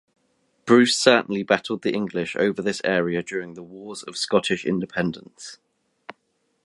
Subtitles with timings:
[0.65, 5.59] Bruce certainly battled the English over this area during the Wars of Scottish Independence.